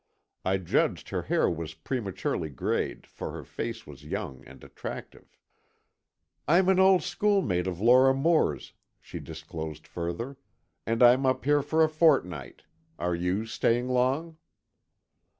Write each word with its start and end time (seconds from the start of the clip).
I 0.43 0.57
judged 0.57 1.09
her 1.09 1.21
hair 1.21 1.47
was 1.47 1.75
prematurely 1.75 2.49
grayed, 2.49 3.05
for 3.05 3.29
her 3.33 3.43
face 3.43 3.85
was 3.85 4.03
young 4.03 4.43
and 4.47 4.63
attractive. 4.63 5.37
"I'm 6.47 6.69
an 6.69 6.79
old 6.79 7.03
schoolmate 7.03 7.67
of 7.67 7.79
Lora 7.79 8.15
Moore's," 8.15 8.73
she 8.99 9.19
disclosed 9.19 9.85
further, 9.85 10.37
"and 10.87 11.03
I'm 11.03 11.27
up 11.27 11.45
here 11.45 11.61
for 11.61 11.83
a 11.83 11.87
fortnight. 11.87 12.63
Are 12.97 13.13
you 13.13 13.45
staying 13.45 13.89
long?" 13.89 14.37